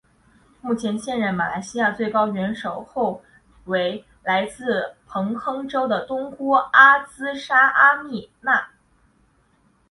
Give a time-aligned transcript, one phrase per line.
[0.61, 3.21] 目前现任马来西亚最高元首后
[3.65, 8.69] 为来自彭亨州的东姑阿兹纱阿蜜娜。